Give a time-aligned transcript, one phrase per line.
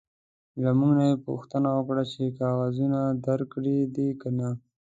[0.63, 4.49] له موږ نه یې پوښتنه وکړه چې کاغذونه درکړي دي که نه.